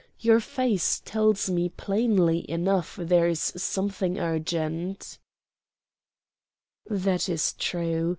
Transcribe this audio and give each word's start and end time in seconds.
Your 0.19 0.39
face 0.39 0.99
tells 1.05 1.47
me 1.47 1.69
plainly 1.69 2.49
enough 2.49 2.95
there 2.99 3.27
is 3.27 3.53
something 3.57 4.17
urgent." 4.17 5.19
"That 6.89 7.29
is 7.29 7.53
true. 7.53 8.09